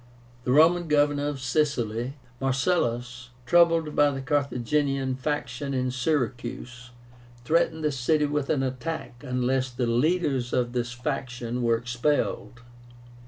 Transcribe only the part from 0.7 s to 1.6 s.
Governor of